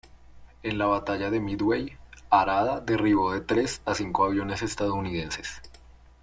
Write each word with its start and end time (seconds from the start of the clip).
En 0.63 0.79
la 0.79 0.87
batalla 0.87 1.29
de 1.29 1.39
Midway, 1.39 1.95
Harada 2.31 2.79
derribó 2.81 3.33
de 3.33 3.41
tres 3.41 3.83
a 3.85 3.93
cinco 3.93 4.23
aviones 4.23 4.63
estadounidenses. 4.63 5.61